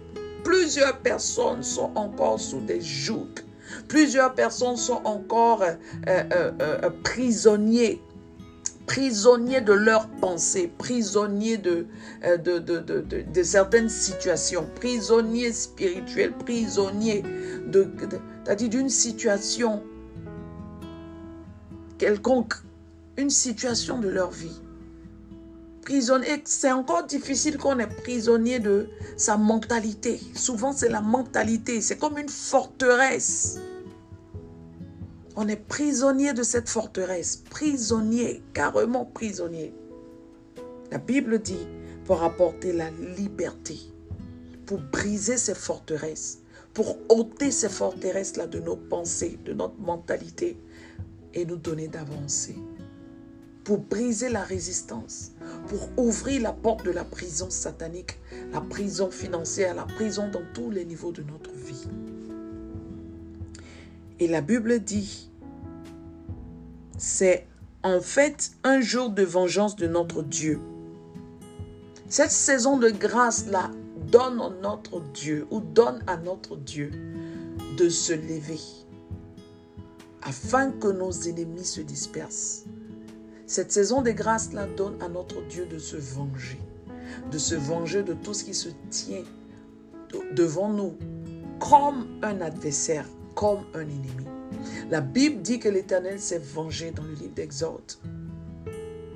Plusieurs 0.44 0.98
personnes 1.00 1.64
sont 1.64 1.92
encore 1.96 2.40
sous 2.40 2.60
des 2.60 2.82
jougs. 2.82 3.40
Plusieurs 3.88 4.34
personnes 4.34 4.78
sont 4.78 5.02
encore 5.06 5.64
euh, 5.64 5.76
euh, 6.08 6.52
euh, 6.62 6.90
prisonniers. 7.04 8.02
Prisonniers 8.86 9.62
de 9.62 9.72
leurs 9.72 10.10
pensées, 10.10 10.70
prisonniers 10.78 11.58
de, 11.58 11.88
certaines 13.42 13.88
situations, 13.88 14.68
prisonniers 14.76 15.54
spirituels, 15.54 16.34
prisonniers 16.34 17.24
d'une 18.60 18.90
situation 18.90 19.84
quelconque, 21.98 22.56
une 23.16 23.30
situation 23.30 24.00
de 24.00 24.10
leur 24.10 24.32
vie 24.32 24.63
prisonnier, 25.84 26.42
c'est 26.46 26.72
encore 26.72 27.06
difficile 27.06 27.58
qu'on 27.58 27.80
est 27.80 27.88
prisonnier 27.88 28.60
de 28.60 28.90
sa 29.18 29.38
mentalité. 29.38 30.20
Souvent, 30.36 30.72
c'est 30.74 30.90
la 30.90 31.02
mentalité. 31.02 31.82
C'est 31.82 31.98
comme 31.98 32.18
une 32.18 32.30
forteresse. 32.30 33.60
On 35.36 35.48
est 35.48 35.58
prisonnier 35.58 36.34
de 36.34 36.44
cette 36.44 36.70
forteresse. 36.70 37.38
Prisonnier, 37.50 38.42
carrément 38.54 39.06
prisonnier. 39.06 39.74
La 40.92 40.98
Bible 40.98 41.40
dit 41.40 41.68
pour 42.06 42.24
apporter 42.24 42.74
la 42.74 42.90
liberté, 43.18 43.80
pour 44.66 44.80
briser 44.80 45.38
ces 45.38 45.56
forteresses, 45.56 46.40
pour 46.74 46.98
ôter 47.10 47.52
ces 47.52 47.70
forteresses-là 47.70 48.48
de 48.48 48.60
nos 48.60 48.76
pensées, 48.76 49.40
de 49.46 49.54
notre 49.54 49.80
mentalité 49.80 50.58
et 51.34 51.46
nous 51.46 51.58
donner 51.58 51.88
d'avancer 51.88 52.56
pour 53.64 53.80
briser 53.80 54.30
la 54.30 54.44
résistance, 54.44 55.32
pour 55.68 55.90
ouvrir 55.98 56.42
la 56.42 56.54
porte 56.54 56.86
de 56.86 56.92
la 56.92 57.04
prison 57.04 57.50
satanique, 57.50 58.20
la 58.52 58.62
prison 58.62 59.10
financière, 59.12 59.76
la 59.76 59.86
prison 59.86 60.30
dans 60.30 60.44
tous 60.54 60.72
les 60.72 60.86
niveaux 60.86 61.12
de 61.12 61.24
notre 61.24 61.52
vie. 61.52 61.88
Et 64.20 64.28
la 64.28 64.42
Bible 64.42 64.80
dit, 64.80 65.30
c'est 66.98 67.48
en 67.84 68.00
fait 68.00 68.52
un 68.64 68.82
jour 68.82 69.10
de 69.10 69.24
vengeance 69.24 69.76
de 69.76 69.88
notre 69.88 70.24
Dieu. 70.24 70.60
Cette 72.08 72.32
saison 72.32 72.78
de 72.78 72.90
grâce-là 72.90 73.72
donne 74.12 74.40
à 74.40 74.50
notre 74.62 75.02
Dieu 75.14 75.48
ou 75.50 75.60
donne 75.60 76.04
à 76.08 76.18
notre 76.18 76.56
Dieu 76.56 76.92
de 77.78 77.90
se 77.90 78.14
lever 78.14 78.60
afin 80.22 80.72
que 80.72 80.88
nos 80.88 81.12
ennemis 81.12 81.66
se 81.66 81.82
dispersent 81.82 82.66
cette 83.46 83.72
saison 83.72 84.02
de 84.02 84.12
grâce-là 84.12 84.68
donne 84.68 85.02
à 85.02 85.10
notre 85.10 85.42
Dieu 85.48 85.66
de 85.66 85.78
se 85.78 85.98
venger, 85.98 86.60
de 87.32 87.38
se 87.38 87.56
venger 87.56 88.04
de 88.04 88.14
tout 88.14 88.34
ce 88.34 88.44
qui 88.44 88.54
se 88.54 88.70
tient 88.90 89.24
devant 90.36 90.70
nous 90.70 90.94
comme 91.60 92.08
un 92.22 92.42
adversaire, 92.42 93.08
comme 93.36 93.64
un 93.74 93.82
ennemi. 93.82 94.28
La 94.90 95.02
Bible 95.02 95.42
dit 95.42 95.60
que 95.60 95.70
l'Éternel 95.70 96.20
s'est 96.20 96.40
vengé 96.40 96.92
dans 96.92 97.04
le 97.04 97.14
livre 97.14 97.34
d'Exode. 97.34 97.94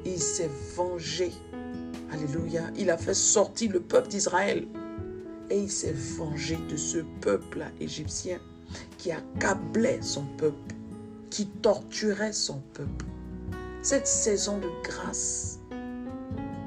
Il 0.05 0.19
s'est 0.19 0.49
vengé. 0.75 1.31
Alléluia. 2.11 2.63
Il 2.77 2.89
a 2.89 2.97
fait 2.97 3.13
sortir 3.13 3.71
le 3.71 3.81
peuple 3.81 4.07
d'Israël. 4.07 4.67
Et 5.49 5.59
il 5.59 5.71
s'est 5.71 5.95
vengé 6.17 6.57
de 6.69 6.75
ce 6.75 6.99
peuple 7.21 7.65
égyptien 7.79 8.39
qui 8.97 9.11
accablait 9.11 10.01
son 10.01 10.25
peuple, 10.37 10.75
qui 11.29 11.47
torturait 11.47 12.33
son 12.33 12.59
peuple. 12.73 13.05
Cette 13.89 14.05
saison 14.05 14.57
de 14.57 14.67
grâce 14.83 15.59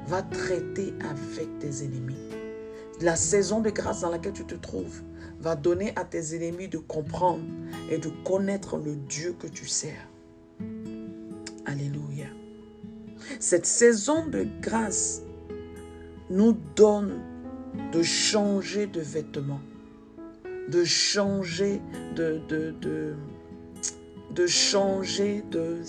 va 0.07 0.23
traiter 0.23 0.91
avec 1.07 1.59
tes 1.59 1.85
ennemis. 1.85 2.17
La 2.99 3.15
saison 3.15 3.61
de 3.61 3.69
grâce 3.69 4.01
dans 4.01 4.09
laquelle 4.09 4.33
tu 4.33 4.43
te 4.43 4.55
trouves 4.55 5.03
va 5.39 5.55
donner 5.55 5.93
à 5.95 6.03
tes 6.03 6.35
ennemis 6.35 6.67
de 6.67 6.79
comprendre 6.79 7.43
et 7.91 7.99
de 7.99 8.09
connaître 8.25 8.77
le 8.77 8.95
Dieu 8.95 9.35
que 9.37 9.45
tu 9.45 9.67
sers. 9.67 10.09
Alléluia. 11.67 12.25
Cette 13.39 13.67
saison 13.67 14.25
de 14.25 14.47
grâce 14.59 15.21
nous 16.31 16.57
donne 16.75 17.21
de 17.91 18.01
changer 18.01 18.87
de 18.87 18.99
vêtements, 18.99 19.61
de 20.69 20.83
changer 20.83 21.83
de, 22.15 22.41
de, 22.49 22.73
de, 22.81 23.13
de 24.33 24.47
changer 24.47 25.43
de, 25.51 25.81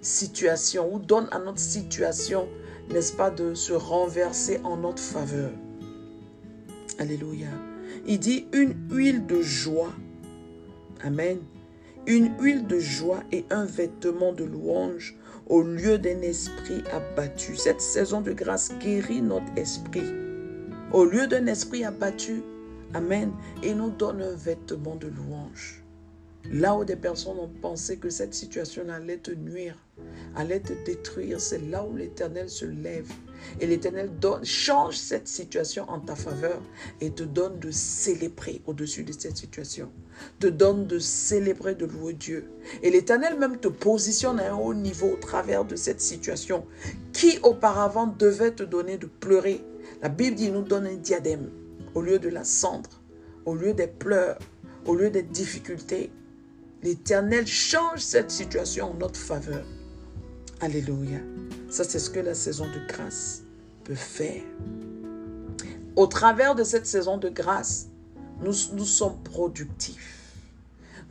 situation 0.00 0.94
ou 0.94 0.98
donne 0.98 1.28
à 1.32 1.38
notre 1.38 1.60
situation, 1.60 2.48
n'est-ce 2.90 3.12
pas, 3.12 3.30
de 3.30 3.54
se 3.54 3.72
renverser 3.72 4.60
en 4.64 4.76
notre 4.76 5.02
faveur. 5.02 5.50
Alléluia. 6.98 7.48
Il 8.06 8.18
dit 8.18 8.46
une 8.52 8.74
huile 8.90 9.26
de 9.26 9.42
joie. 9.42 9.92
Amen. 11.02 11.38
Une 12.06 12.30
huile 12.40 12.66
de 12.66 12.78
joie 12.78 13.22
et 13.32 13.44
un 13.50 13.64
vêtement 13.64 14.32
de 14.32 14.44
louange 14.44 15.16
au 15.46 15.62
lieu 15.62 15.98
d'un 15.98 16.20
esprit 16.22 16.82
abattu. 16.92 17.56
Cette 17.56 17.80
saison 17.80 18.20
de 18.20 18.32
grâce 18.32 18.72
guérit 18.78 19.22
notre 19.22 19.52
esprit. 19.56 20.10
Au 20.92 21.04
lieu 21.04 21.26
d'un 21.26 21.46
esprit 21.46 21.84
abattu, 21.84 22.42
Amen, 22.94 23.32
et 23.62 23.74
nous 23.74 23.90
donne 23.90 24.22
un 24.22 24.34
vêtement 24.34 24.96
de 24.96 25.08
louange. 25.08 25.84
Là 26.50 26.74
où 26.76 26.84
des 26.84 26.96
personnes 26.96 27.38
ont 27.38 27.50
pensé 27.60 27.98
que 27.98 28.08
cette 28.08 28.32
situation 28.32 28.88
allait 28.88 29.18
te 29.18 29.30
nuire, 29.30 29.76
allait 30.34 30.60
te 30.60 30.72
détruire, 30.86 31.40
c'est 31.40 31.60
là 31.68 31.84
où 31.84 31.94
l'Éternel 31.94 32.48
se 32.48 32.64
lève. 32.64 33.10
Et 33.60 33.66
l'Éternel 33.66 34.10
change 34.44 34.96
cette 34.96 35.28
situation 35.28 35.84
en 35.88 36.00
ta 36.00 36.16
faveur 36.16 36.62
et 37.00 37.10
te 37.10 37.22
donne 37.22 37.58
de 37.58 37.70
célébrer 37.70 38.62
au-dessus 38.66 39.04
de 39.04 39.12
cette 39.12 39.36
situation. 39.36 39.90
Te 40.40 40.46
donne 40.46 40.86
de 40.86 40.98
célébrer, 40.98 41.74
de 41.74 41.84
louer 41.84 42.14
Dieu. 42.14 42.50
Et 42.82 42.90
l'Éternel 42.90 43.38
même 43.38 43.58
te 43.58 43.68
positionne 43.68 44.40
à 44.40 44.52
un 44.52 44.56
haut 44.56 44.74
niveau 44.74 45.12
au 45.12 45.16
travers 45.16 45.64
de 45.64 45.76
cette 45.76 46.00
situation 46.00 46.64
qui 47.12 47.38
auparavant 47.42 48.06
devait 48.06 48.52
te 48.52 48.62
donner 48.62 48.96
de 48.96 49.06
pleurer. 49.06 49.62
La 50.02 50.08
Bible 50.08 50.36
dit, 50.36 50.50
nous 50.50 50.62
donne 50.62 50.86
un 50.86 50.96
diadème 50.96 51.50
au 51.94 52.00
lieu 52.00 52.18
de 52.18 52.28
la 52.28 52.44
cendre, 52.44 53.02
au 53.44 53.54
lieu 53.54 53.74
des 53.74 53.86
pleurs, 53.86 54.38
au 54.86 54.94
lieu 54.94 55.10
des 55.10 55.22
difficultés, 55.22 56.10
L'Éternel 56.82 57.46
change 57.46 57.98
cette 57.98 58.30
situation 58.30 58.92
en 58.92 58.94
notre 58.94 59.18
faveur. 59.18 59.64
Alléluia. 60.60 61.18
Ça, 61.68 61.82
c'est 61.82 61.98
ce 61.98 62.08
que 62.08 62.20
la 62.20 62.34
saison 62.34 62.66
de 62.66 62.92
grâce 62.92 63.42
peut 63.84 63.94
faire. 63.96 64.42
Au 65.96 66.06
travers 66.06 66.54
de 66.54 66.62
cette 66.62 66.86
saison 66.86 67.16
de 67.18 67.28
grâce, 67.28 67.88
nous, 68.40 68.52
sommes 68.52 69.20
productifs. 69.24 70.36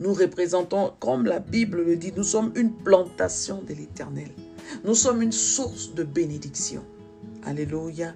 Nous 0.00 0.14
représentons, 0.14 0.94
comme 1.00 1.26
la 1.26 1.40
Bible 1.40 1.84
le 1.84 1.96
dit, 1.96 2.12
nous 2.16 2.24
sommes 2.24 2.52
une 2.54 2.72
plantation 2.72 3.60
de 3.62 3.74
l'Éternel. 3.74 4.30
Nous 4.84 4.94
sommes 4.94 5.20
une 5.20 5.32
source 5.32 5.94
de 5.94 6.04
bénédiction. 6.04 6.82
Alléluia. 7.44 8.14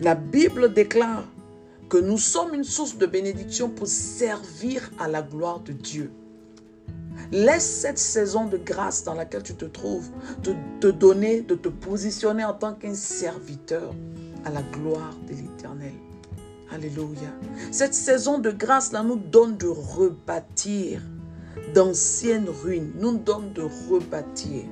La 0.00 0.14
Bible 0.14 0.72
déclare 0.72 1.26
que 1.88 1.98
nous 1.98 2.18
sommes 2.18 2.54
une 2.54 2.64
source 2.64 2.96
de 2.96 3.06
bénédiction 3.06 3.68
pour 3.68 3.88
servir 3.88 4.90
à 5.00 5.08
la 5.08 5.22
gloire 5.22 5.60
de 5.60 5.72
Dieu. 5.72 6.12
Laisse 7.32 7.80
cette 7.80 7.98
saison 7.98 8.46
de 8.46 8.56
grâce 8.56 9.04
dans 9.04 9.14
laquelle 9.14 9.42
tu 9.42 9.54
te 9.54 9.64
trouves 9.64 10.10
te, 10.80 10.90
donner, 10.90 11.40
de 11.42 11.54
te 11.54 11.68
positionner 11.68 12.44
en 12.44 12.54
tant 12.54 12.74
qu'un 12.74 12.94
serviteur 12.94 13.94
à 14.44 14.50
la 14.50 14.62
gloire 14.62 15.16
de 15.26 15.34
l'Éternel. 15.34 15.94
Alléluia. 16.70 17.30
Cette 17.70 17.94
saison 17.94 18.38
de 18.38 18.50
grâce-là 18.50 19.02
nous 19.02 19.16
donne 19.16 19.56
de 19.56 19.68
rebâtir 19.68 21.00
d'anciennes 21.74 22.48
ruines, 22.48 22.92
nous 22.98 23.18
donne 23.18 23.52
de 23.52 23.62
rebâtir. 23.62 24.64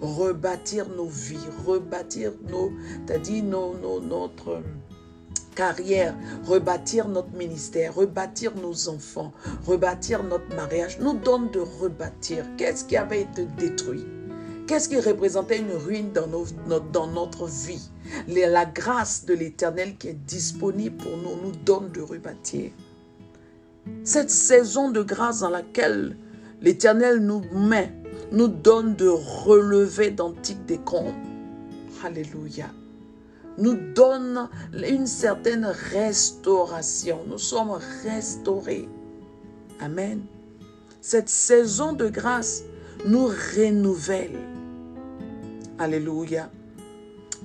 rebâtir 0.00 0.88
nos 0.88 1.08
vies, 1.08 1.36
rebâtir 1.66 2.32
nos, 2.48 2.72
t'as 3.06 3.18
dit, 3.18 3.42
nos, 3.42 3.74
notre 4.00 4.62
carrière, 5.58 6.14
rebâtir 6.44 7.08
notre 7.08 7.36
ministère, 7.36 7.92
rebâtir 7.92 8.52
nos 8.54 8.88
enfants, 8.88 9.32
rebâtir 9.66 10.22
notre 10.22 10.54
mariage, 10.54 11.00
nous 11.00 11.14
donne 11.14 11.50
de 11.50 11.58
rebâtir. 11.58 12.44
Qu'est-ce 12.56 12.84
qui 12.84 12.96
avait 12.96 13.22
été 13.22 13.44
détruit? 13.58 14.06
Qu'est-ce 14.68 14.88
qui 14.88 15.00
représentait 15.00 15.58
une 15.58 15.72
ruine 15.72 16.12
dans, 16.12 17.06
notre 17.08 17.46
vie? 17.46 17.90
La 18.28 18.66
grâce 18.66 19.24
de 19.24 19.34
l'Éternel 19.34 19.96
qui 19.98 20.08
est 20.08 20.24
disponible 20.26 20.96
pour 20.96 21.16
nous 21.16 21.42
nous 21.42 21.56
donne 21.64 21.90
de 21.90 22.02
rebâtir. 22.02 22.70
Cette 24.04 24.30
saison 24.30 24.92
de 24.92 25.02
grâce 25.02 25.40
dans 25.40 25.50
laquelle 25.50 26.16
l'Éternel 26.60 27.18
nous 27.18 27.42
met, 27.52 27.92
nous 28.30 28.48
donne 28.48 28.94
de 28.94 29.08
relever 29.08 30.12
d'antiques 30.12 30.66
décombres. 30.66 31.16
Alléluia. 32.04 32.66
Nous 33.58 33.74
donne 33.94 34.48
une 34.72 35.06
certaine 35.06 35.66
restauration. 35.66 37.20
Nous 37.28 37.38
sommes 37.38 37.76
restaurés. 38.04 38.88
Amen. 39.80 40.22
Cette 41.00 41.28
saison 41.28 41.92
de 41.92 42.08
grâce 42.08 42.62
nous 43.04 43.26
renouvelle. 43.26 44.38
Alléluia. 45.78 46.50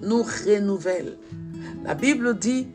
Nous 0.02 0.24
renouvelle. 0.24 1.18
La 1.84 1.96
Bible 1.96 2.38
dit, 2.38 2.68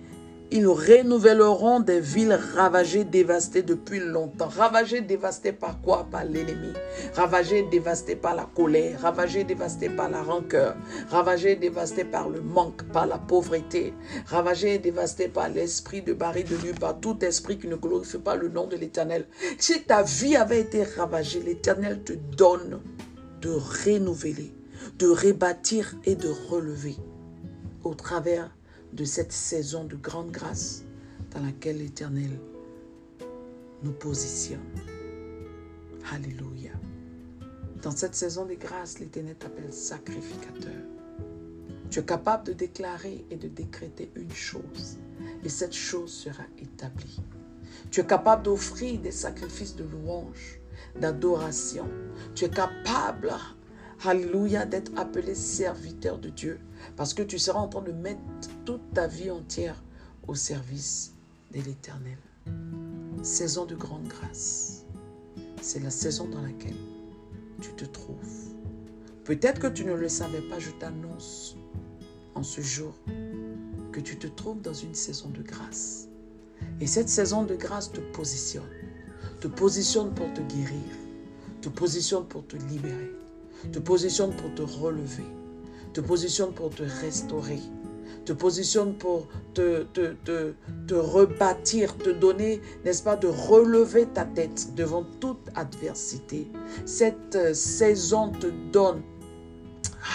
ils 0.50 0.66
renouvelleront 0.66 1.80
des 1.80 2.00
villes 2.00 2.38
ravagées, 2.54 3.04
dévastées 3.04 3.62
depuis 3.62 4.00
longtemps. 4.00 4.48
Ravagées, 4.48 5.02
dévastées 5.02 5.52
par 5.52 5.80
quoi? 5.80 6.06
Par 6.10 6.24
l'ennemi. 6.24 6.72
Ravagées, 7.14 7.66
dévastées 7.70 8.16
par 8.16 8.34
la 8.34 8.48
colère. 8.54 9.00
Ravagées, 9.02 9.44
dévastées 9.44 9.90
par 9.90 10.08
la 10.08 10.22
rancœur. 10.22 10.76
Ravagées, 11.10 11.56
dévastées 11.56 12.04
par 12.04 12.28
le 12.30 12.40
manque, 12.40 12.82
par 12.92 13.06
la 13.06 13.18
pauvreté. 13.18 13.92
Ravagées, 14.26 14.78
dévastées 14.78 15.28
par 15.28 15.50
l'esprit 15.50 16.00
de 16.00 16.14
Barry 16.14 16.44
de 16.44 16.56
Dieu, 16.56 16.72
par 16.78 16.98
tout 16.98 17.22
esprit 17.22 17.58
qui 17.58 17.68
ne 17.68 17.76
glorifie 17.76 18.18
pas 18.18 18.36
le 18.36 18.48
nom 18.48 18.66
de 18.66 18.76
l'Éternel. 18.76 19.26
Si 19.58 19.82
ta 19.82 20.02
vie 20.02 20.36
avait 20.36 20.60
été 20.60 20.82
ravagée, 20.82 21.40
l'Éternel 21.40 22.02
te 22.02 22.14
donne 22.14 22.80
de 23.42 23.50
renouveler, 23.50 24.54
de 24.98 25.08
rebâtir 25.08 25.94
et 26.04 26.14
de 26.14 26.28
relever 26.50 26.96
au 27.84 27.94
travers 27.94 28.50
de 28.92 29.04
cette 29.04 29.33
saison 29.33 29.85
de 29.85 29.97
grande 29.97 30.30
grâce 30.30 30.85
dans 31.30 31.40
laquelle 31.40 31.78
l'Éternel 31.78 32.38
nous 33.83 33.92
positionne. 33.92 34.61
Alléluia. 36.12 36.73
Dans 37.83 37.90
cette 37.90 38.14
saison 38.14 38.47
de 38.47 38.54
grâce, 38.54 38.99
l'Éternel 38.99 39.37
t'appelle 39.37 39.73
sacrificateur. 39.73 40.83
Tu 41.90 42.00
es 42.00 42.04
capable 42.04 42.45
de 42.45 42.52
déclarer 42.52 43.25
et 43.30 43.37
de 43.37 43.49
décréter 43.49 44.11
une 44.14 44.33
chose, 44.33 44.99
et 45.45 45.49
cette 45.49 45.75
chose 45.75 46.12
sera 46.12 46.42
établie. 46.59 47.21
Tu 47.90 48.00
es 48.00 48.07
capable 48.07 48.42
d'offrir 48.42 49.00
des 49.00 49.12
sacrifices 49.12 49.76
de 49.76 49.85
louange, 49.85 50.61
d'adoration. 51.00 51.88
Tu 52.35 52.45
es 52.45 52.50
capable, 52.50 53.33
alléluia, 54.04 54.66
d'être 54.66 54.92
appelé 54.96 55.34
serviteur 55.34 56.18
de 56.18 56.28
Dieu. 56.28 56.60
Parce 56.96 57.14
que 57.14 57.22
tu 57.22 57.38
seras 57.38 57.60
en 57.60 57.68
train 57.68 57.82
de 57.82 57.92
mettre 57.92 58.20
toute 58.64 58.92
ta 58.94 59.06
vie 59.06 59.30
entière 59.30 59.82
au 60.26 60.34
service 60.34 61.14
de 61.52 61.60
l'Éternel. 61.60 62.18
Saison 63.22 63.64
de 63.64 63.74
grande 63.74 64.06
grâce. 64.06 64.84
C'est 65.60 65.82
la 65.82 65.90
saison 65.90 66.28
dans 66.28 66.42
laquelle 66.42 66.76
tu 67.60 67.72
te 67.72 67.84
trouves. 67.84 68.54
Peut-être 69.24 69.60
que 69.60 69.66
tu 69.66 69.84
ne 69.84 69.94
le 69.94 70.08
savais 70.08 70.40
pas, 70.42 70.58
je 70.58 70.70
t'annonce 70.70 71.56
en 72.34 72.42
ce 72.42 72.60
jour 72.60 72.94
que 73.92 74.00
tu 74.00 74.16
te 74.16 74.26
trouves 74.26 74.62
dans 74.62 74.72
une 74.72 74.94
saison 74.94 75.28
de 75.30 75.42
grâce. 75.42 76.08
Et 76.80 76.86
cette 76.86 77.08
saison 77.08 77.42
de 77.42 77.54
grâce 77.54 77.92
te 77.92 78.00
positionne. 78.00 78.68
Te 79.40 79.48
positionne 79.48 80.14
pour 80.14 80.32
te 80.32 80.40
guérir. 80.40 80.82
Te 81.60 81.68
positionne 81.68 82.26
pour 82.26 82.46
te 82.46 82.56
libérer. 82.56 83.17
Te 83.72 83.78
positionne 83.78 84.34
pour 84.36 84.54
te 84.54 84.62
relever. 84.62 85.24
Te 85.92 86.00
positionne 86.00 86.52
pour 86.52 86.70
te 86.70 86.83
restaurer, 86.83 87.61
te 88.24 88.33
positionne 88.33 88.94
pour 88.94 89.26
te, 89.54 89.85
te, 89.94 90.12
te, 90.24 90.52
te 90.87 90.94
rebâtir, 90.94 91.96
te 91.96 92.11
donner, 92.11 92.61
n'est-ce 92.85 93.02
pas, 93.02 93.16
de 93.16 93.26
relever 93.26 94.06
ta 94.06 94.24
tête 94.24 94.74
devant 94.74 95.04
toute 95.18 95.48
adversité. 95.54 96.46
Cette 96.85 97.37
euh, 97.37 97.54
saison 97.54 98.30
te 98.33 98.48
donne, 98.70 99.02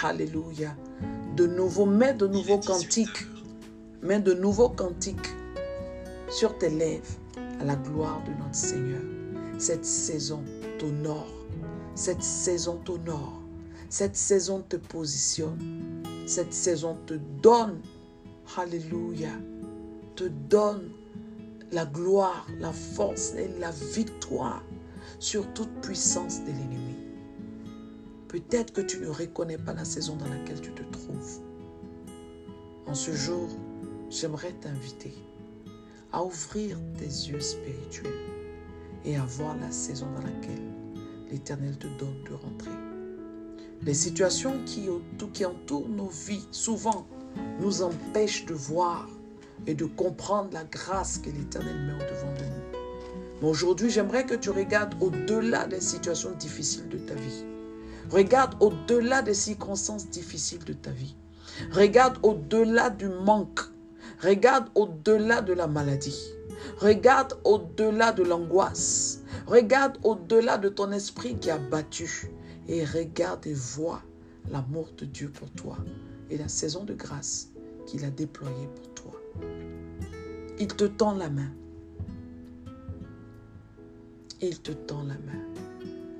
alléluia, 0.02 0.76
de 1.36 1.46
nouveaux, 1.46 1.86
mets 1.86 2.14
de 2.14 2.28
nouveaux 2.28 2.60
cantiques, 2.60 3.26
mets 4.00 4.20
de 4.20 4.32
nouveaux 4.32 4.68
cantiques 4.68 5.34
sur 6.30 6.56
tes 6.58 6.70
lèvres 6.70 7.18
à 7.60 7.64
la 7.64 7.74
gloire 7.74 8.22
de 8.24 8.30
notre 8.42 8.54
Seigneur. 8.54 9.02
Cette 9.58 9.84
saison 9.84 10.42
t'honore, 10.78 11.43
cette 11.94 12.22
saison 12.22 12.78
t'honore 12.84 13.44
cette 13.94 14.16
saison 14.16 14.60
te 14.68 14.74
positionne. 14.74 16.02
Cette 16.26 16.52
saison 16.52 16.98
te 17.06 17.14
donne, 17.14 17.80
Alléluia, 18.56 19.30
te 20.16 20.24
donne 20.24 20.90
la 21.70 21.86
gloire, 21.86 22.44
la 22.58 22.72
force 22.72 23.34
et 23.34 23.48
la 23.60 23.70
victoire 23.70 24.64
sur 25.20 25.46
toute 25.54 25.72
puissance 25.80 26.40
de 26.40 26.48
l'ennemi. 26.48 26.96
Peut-être 28.26 28.72
que 28.72 28.80
tu 28.80 28.98
ne 28.98 29.06
reconnais 29.06 29.58
pas 29.58 29.74
la 29.74 29.84
saison 29.84 30.16
dans 30.16 30.28
laquelle 30.28 30.60
tu 30.60 30.72
te 30.72 30.82
trouves. 30.82 31.38
En 32.86 32.94
ce 32.94 33.12
jour, 33.12 33.48
j'aimerais 34.10 34.54
t'inviter 34.60 35.14
à 36.10 36.24
ouvrir 36.24 36.78
tes 36.98 37.04
yeux 37.04 37.40
spirituels 37.40 38.12
et 39.04 39.16
à 39.16 39.24
voir 39.24 39.56
la 39.56 39.70
saison 39.70 40.08
dans 40.16 40.22
laquelle 40.22 40.73
l'Éternel 41.30 41.76
te 41.78 41.86
donne 41.98 42.22
de 42.28 42.34
rentrer. 42.34 42.70
Les 43.82 43.94
situations 43.94 44.54
qui, 44.64 45.44
entourent 45.44 45.88
nos 45.88 46.08
vies, 46.08 46.46
souvent, 46.50 47.06
nous 47.60 47.82
empêchent 47.82 48.46
de 48.46 48.54
voir 48.54 49.08
et 49.66 49.74
de 49.74 49.84
comprendre 49.84 50.50
la 50.52 50.64
grâce 50.64 51.18
que 51.18 51.30
l'Éternel 51.30 51.76
met 51.86 51.92
au-devant 51.92 52.32
de 52.32 52.44
nous. 52.44 52.74
Mais 53.42 53.48
aujourd'hui, 53.48 53.90
j'aimerais 53.90 54.24
que 54.24 54.34
tu 54.34 54.50
regardes 54.50 54.94
au-delà 55.02 55.66
des 55.66 55.80
situations 55.80 56.32
difficiles 56.32 56.88
de 56.88 56.98
ta 56.98 57.14
vie. 57.14 57.44
Regarde 58.10 58.54
au-delà 58.60 59.22
des 59.22 59.34
circonstances 59.34 60.08
difficiles 60.08 60.64
de 60.64 60.72
ta 60.72 60.90
vie. 60.90 61.16
Regarde 61.72 62.18
au-delà 62.22 62.90
du 62.90 63.08
manque. 63.08 63.60
Regarde 64.22 64.68
au-delà 64.74 65.42
de 65.42 65.52
la 65.52 65.66
maladie. 65.66 66.22
Regarde 66.78 67.34
au-delà 67.44 68.12
de 68.12 68.22
l'angoisse. 68.22 69.23
Regarde 69.46 69.98
au-delà 70.02 70.56
de 70.58 70.68
ton 70.68 70.90
esprit 70.92 71.36
qui 71.36 71.50
a 71.50 71.58
battu 71.58 72.30
et 72.66 72.84
regarde 72.84 73.46
et 73.46 73.52
vois 73.52 74.02
l'amour 74.50 74.88
de 74.96 75.04
Dieu 75.04 75.30
pour 75.30 75.50
toi 75.50 75.76
et 76.30 76.38
la 76.38 76.48
saison 76.48 76.84
de 76.84 76.94
grâce 76.94 77.50
qu'il 77.86 78.04
a 78.04 78.10
déployée 78.10 78.68
pour 78.74 78.94
toi. 78.94 79.20
Il 80.58 80.68
te 80.68 80.84
tend 80.84 81.14
la 81.14 81.28
main. 81.28 81.50
Il 84.40 84.60
te 84.60 84.72
tend 84.72 85.02
la 85.02 85.14
main. 85.14 85.42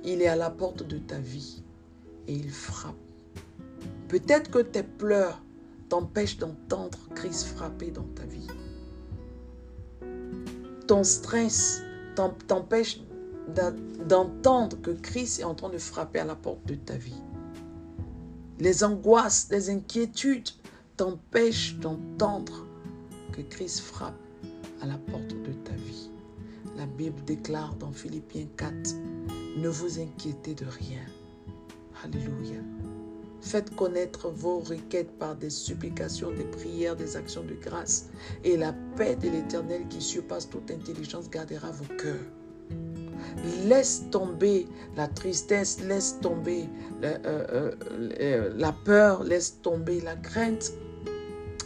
Il 0.03 0.21
est 0.21 0.27
à 0.27 0.35
la 0.35 0.51
porte 0.51 0.83
de 0.83 0.99
ta 0.99 1.19
vie 1.19 1.63
et 2.27 2.33
il 2.33 2.51
frappe. 2.51 2.95
Peut-être 4.07 4.51
que 4.51 4.59
tes 4.59 4.83
pleurs 4.83 5.41
t'empêchent 5.89 6.37
d'entendre 6.37 6.99
Christ 7.15 7.47
frapper 7.47 7.89
dans 7.89 8.07
ta 8.15 8.25
vie. 8.25 8.47
Ton 10.87 11.03
stress 11.03 11.81
t'empêche 12.47 13.01
d'entendre 13.49 14.77
que 14.81 14.91
Christ 14.91 15.39
est 15.39 15.43
en 15.43 15.55
train 15.55 15.69
de 15.69 15.77
frapper 15.77 16.19
à 16.19 16.25
la 16.25 16.35
porte 16.35 16.65
de 16.65 16.75
ta 16.75 16.95
vie. 16.95 17.21
Les 18.59 18.83
angoisses, 18.83 19.47
les 19.51 19.69
inquiétudes 19.69 20.49
t'empêchent 20.97 21.75
d'entendre 21.77 22.65
que 23.33 23.41
Christ 23.41 23.81
frappe 23.81 24.15
à 24.81 24.85
la 24.85 24.97
porte 24.97 25.29
de 25.29 25.51
ta 25.63 25.73
vie. 25.73 26.09
La 26.77 26.85
Bible 26.85 27.21
déclare 27.25 27.75
dans 27.75 27.91
Philippiens 27.91 28.47
4, 28.57 28.73
ne 29.57 29.69
vous 29.69 29.99
inquiétez 29.99 30.53
de 30.55 30.65
rien. 30.65 31.01
Alléluia. 32.03 32.61
Faites 33.41 33.75
connaître 33.75 34.29
vos 34.29 34.59
requêtes 34.59 35.17
par 35.19 35.35
des 35.35 35.49
supplications, 35.49 36.31
des 36.31 36.45
prières, 36.45 36.95
des 36.95 37.15
actions 37.15 37.43
de 37.43 37.53
grâce. 37.53 38.09
Et 38.43 38.57
la 38.57 38.73
paix 38.95 39.15
de 39.15 39.29
l'Éternel 39.29 39.87
qui 39.87 40.01
surpasse 40.01 40.49
toute 40.49 40.71
intelligence 40.71 41.29
gardera 41.29 41.71
vos 41.71 41.93
cœurs. 41.95 42.25
Laisse 43.65 44.03
tomber 44.11 44.67
la 44.95 45.07
tristesse, 45.07 45.81
laisse 45.81 46.19
tomber 46.21 46.69
euh, 47.03 47.17
euh, 47.25 47.71
euh, 48.19 48.53
la 48.55 48.71
peur, 48.71 49.23
laisse 49.23 49.61
tomber 49.61 50.01
la 50.01 50.15
crainte, 50.15 50.71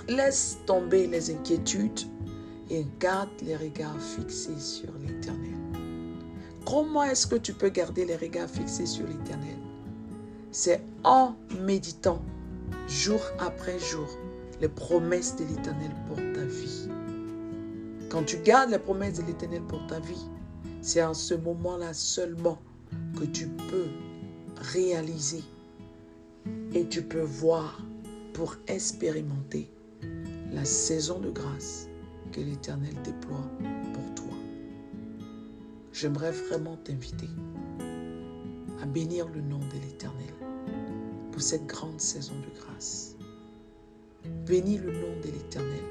laisse 0.08 0.58
tomber 0.66 1.08
les 1.08 1.32
inquiétudes 1.32 2.02
et 2.70 2.86
garde 3.00 3.30
les 3.44 3.56
regards 3.56 4.00
fixés 4.02 4.60
sur 4.60 4.90
l'Éternel. 5.06 5.58
Comment 6.66 7.04
est-ce 7.04 7.26
que 7.28 7.36
tu 7.36 7.54
peux 7.54 7.70
garder 7.70 8.06
les 8.06 8.16
regards 8.16 8.50
fixés 8.50 8.86
sur 8.86 9.08
l'Éternel? 9.08 9.58
C'est 10.52 10.82
en 11.04 11.36
méditant 11.62 12.22
jour 12.88 13.22
après 13.40 13.78
jour 13.80 14.08
les 14.62 14.68
promesses 14.68 15.36
de 15.36 15.46
l'Éternel 15.46 15.92
pour 16.08 16.18
ta 16.18 16.46
vie. 16.46 16.90
Quand 18.10 18.24
tu 18.24 18.38
gardes 18.38 18.72
les 18.72 18.80
promesses 18.80 19.20
de 19.20 19.24
l'Éternel 19.24 19.62
pour 19.62 19.86
ta 19.88 20.00
vie, 20.00 20.26
c'est 20.82 21.04
en 21.04 21.14
ce 21.14 21.34
moment-là 21.34 21.94
seulement 21.94 22.60
que 23.18 23.26
tu 23.26 23.48
peux 23.48 23.88
réaliser 24.74 25.44
et 26.74 26.88
tu 26.88 27.02
peux 27.02 27.22
voir 27.22 27.82
pour 28.34 28.56
expérimenter 28.68 29.70
la 30.52 30.66
saison 30.66 31.20
de 31.20 31.30
grâce 31.30 31.88
que 32.32 32.42
l'Éternel 32.42 32.94
déploie 33.04 33.50
pour 33.94 34.16
toi. 34.16 34.38
J'aimerais 35.92 36.32
vraiment 36.32 36.78
t'inviter 36.78 37.30
à 38.82 38.86
bénir 38.86 39.28
le 39.28 39.42
nom 39.42 39.60
de 39.60 39.80
l'Éternel 39.86 40.34
pour 41.32 41.42
cette 41.42 41.66
grande 41.66 42.00
saison 42.00 42.36
de 42.36 42.60
grâce. 42.60 43.16
Bénis 44.46 44.78
le 44.78 44.92
nom 44.94 45.20
de 45.22 45.32
l'Éternel 45.32 45.84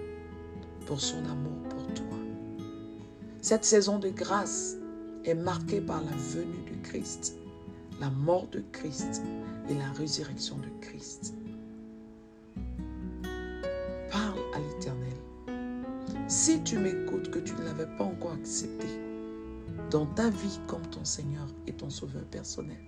pour 0.87 1.01
son 1.01 1.18
amour 1.27 1.62
pour 1.68 1.87
toi. 1.94 2.16
Cette 3.40 3.64
saison 3.64 3.98
de 3.98 4.09
grâce 4.09 4.78
est 5.29 5.35
marquée 5.35 5.81
par 5.81 6.03
la 6.03 6.17
venue 6.17 6.62
de 6.71 6.83
Christ, 6.83 7.37
la 8.01 8.09
mort 8.09 8.49
de 8.49 8.62
Christ 8.73 9.23
et 9.69 9.75
la 9.75 9.91
résurrection 9.93 10.57
de 10.57 10.69
Christ. 10.81 11.35
Parle 14.11 14.41
à 14.55 14.59
l'Éternel. 14.59 15.12
Si 16.29 16.62
tu 16.62 16.79
m'écoutes 16.79 17.31
que 17.31 17.41
tu 17.41 17.55
ne 17.55 17.64
l'avais 17.64 17.87
pas 17.99 18.05
encore 18.05 18.33
accepté 18.33 18.87
dans 19.91 20.07
ta 20.07 20.31
vie 20.31 20.61
comme 20.67 20.87
ton 20.87 21.05
Seigneur 21.05 21.47
et 21.67 21.73
ton 21.73 21.91
Sauveur 21.91 22.25
personnel, 22.25 22.81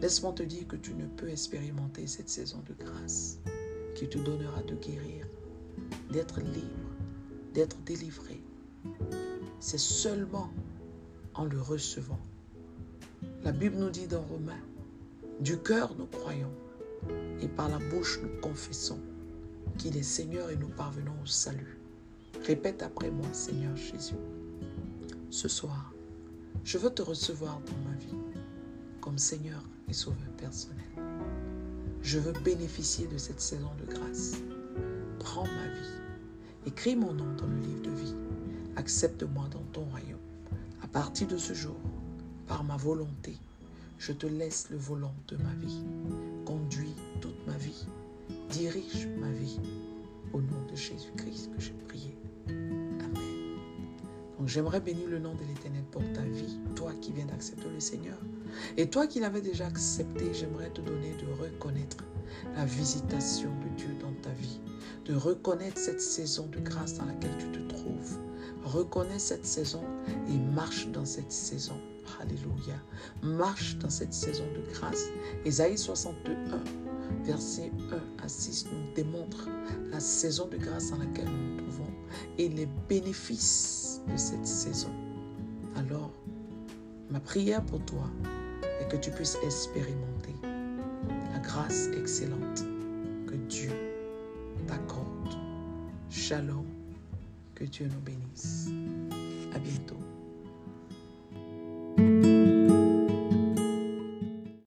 laisse-moi 0.00 0.32
te 0.32 0.42
dire 0.42 0.66
que 0.68 0.76
tu 0.76 0.92
ne 0.92 1.06
peux 1.06 1.30
expérimenter 1.30 2.06
cette 2.06 2.28
saison 2.28 2.62
de 2.68 2.74
grâce 2.84 3.38
qui 3.94 4.06
te 4.06 4.18
donnera 4.18 4.62
de 4.62 4.74
guérir, 4.74 5.26
d'être 6.10 6.40
libre, 6.40 6.90
d'être 7.54 7.78
délivré. 7.84 8.42
C'est 9.60 9.78
seulement 9.78 10.50
en 11.34 11.44
le 11.44 11.60
recevant. 11.60 12.20
La 13.42 13.52
Bible 13.52 13.76
nous 13.76 13.90
dit 13.90 14.06
dans 14.06 14.22
Romains, 14.22 14.60
du 15.40 15.58
cœur 15.58 15.94
nous 15.98 16.06
croyons 16.06 16.52
et 17.40 17.48
par 17.48 17.68
la 17.68 17.78
bouche 17.78 18.20
nous 18.22 18.40
confessons 18.40 19.00
qu'il 19.78 19.96
est 19.96 20.02
Seigneur 20.02 20.50
et 20.50 20.56
nous 20.56 20.68
parvenons 20.68 21.14
au 21.22 21.26
salut. 21.26 21.78
Répète 22.46 22.82
après 22.82 23.10
moi, 23.10 23.26
Seigneur 23.32 23.74
Jésus. 23.76 24.14
Ce 25.30 25.48
soir, 25.48 25.92
je 26.64 26.78
veux 26.78 26.90
te 26.90 27.02
recevoir 27.02 27.60
dans 27.60 27.90
ma 27.90 27.96
vie 27.96 28.42
comme 29.00 29.18
Seigneur 29.18 29.62
et 29.88 29.92
Sauveur 29.92 30.30
personnel. 30.36 30.78
Je 32.02 32.18
veux 32.18 32.32
bénéficier 32.44 33.06
de 33.06 33.18
cette 33.18 33.40
saison 33.40 33.70
de 33.80 33.92
grâce. 33.92 34.34
Prends 35.18 35.44
ma 35.44 35.68
vie. 35.68 36.66
Écris 36.66 36.96
mon 36.96 37.12
nom 37.12 37.34
dans 37.36 37.46
le 37.46 37.58
livre 37.58 37.82
de 37.82 37.90
vie. 37.90 38.14
Accepte-moi 38.76 39.48
dans 39.50 39.62
ton 39.72 39.84
royaume. 39.84 40.21
À 40.82 40.88
partir 40.88 41.28
de 41.28 41.36
ce 41.36 41.54
jour, 41.54 41.76
par 42.46 42.64
ma 42.64 42.76
volonté, 42.76 43.38
je 43.98 44.12
te 44.12 44.26
laisse 44.26 44.68
le 44.70 44.76
volant 44.76 45.14
de 45.28 45.36
ma 45.36 45.54
vie. 45.60 45.84
Conduis 46.44 46.94
toute 47.20 47.46
ma 47.46 47.56
vie. 47.56 47.86
Dirige 48.50 49.06
ma 49.20 49.30
vie. 49.30 49.60
Au 50.32 50.40
nom 50.40 50.66
de 50.70 50.76
Jésus-Christ 50.76 51.50
que 51.54 51.60
j'ai 51.60 51.74
prié. 51.86 52.16
Amen. 52.48 53.58
Donc 54.38 54.48
j'aimerais 54.48 54.80
bénir 54.80 55.08
le 55.08 55.20
nom 55.20 55.34
de 55.34 55.44
l'Éternel 55.44 55.84
pour 55.92 56.02
ta 56.14 56.22
vie, 56.22 56.58
toi 56.74 56.92
qui 57.00 57.12
viens 57.12 57.26
d'accepter 57.26 57.70
le 57.72 57.78
Seigneur. 57.78 58.18
Et 58.76 58.90
toi 58.90 59.06
qui 59.06 59.20
l'avais 59.20 59.40
déjà 59.40 59.66
accepté, 59.66 60.34
j'aimerais 60.34 60.70
te 60.70 60.80
donner 60.80 61.14
de 61.14 61.40
reconnaître 61.40 62.04
la 62.56 62.64
visitation 62.64 63.50
de 63.60 63.76
Dieu 63.76 63.94
dans 64.00 64.12
ta 64.20 64.30
vie, 64.30 64.58
de 65.04 65.14
reconnaître 65.14 65.78
cette 65.78 66.00
saison 66.00 66.48
de 66.48 66.58
grâce 66.58 66.94
dans 66.94 67.04
laquelle 67.04 67.36
tu 67.38 67.52
te 67.52 67.68
trouves. 67.68 68.18
Reconnais 68.64 69.18
cette 69.18 69.44
saison 69.44 69.82
et 70.28 70.38
marche 70.54 70.88
dans 70.88 71.04
cette 71.04 71.32
saison. 71.32 71.76
Alléluia. 72.20 72.76
Marche 73.22 73.76
dans 73.78 73.90
cette 73.90 74.12
saison 74.12 74.44
de 74.54 74.72
grâce. 74.72 75.06
Ésaïe 75.44 75.78
61, 75.78 76.62
verset 77.24 77.72
1 78.20 78.24
à 78.24 78.28
6 78.28 78.66
nous 78.66 78.94
démontre 78.94 79.48
la 79.90 80.00
saison 80.00 80.46
de 80.46 80.56
grâce 80.56 80.90
dans 80.90 80.98
laquelle 80.98 81.28
nous 81.28 81.54
nous 81.54 81.56
trouvons 81.56 81.90
et 82.38 82.48
les 82.48 82.68
bénéfices 82.88 84.00
de 84.10 84.16
cette 84.16 84.46
saison. 84.46 84.90
Alors, 85.76 86.12
ma 87.10 87.20
prière 87.20 87.64
pour 87.64 87.84
toi 87.84 88.08
est 88.80 88.88
que 88.88 88.96
tu 88.96 89.10
puisses 89.10 89.38
expérimenter 89.44 90.34
la 91.32 91.38
grâce 91.40 91.88
excellente 91.88 92.64
que 93.26 93.34
Dieu 93.48 93.72
t'accorde. 94.66 95.36
Shalom, 96.10 96.66
que 97.54 97.64
Dieu 97.64 97.88
nous 97.88 98.00
bénisse. 98.00 98.68
À 99.54 99.58
bientôt. 99.58 100.11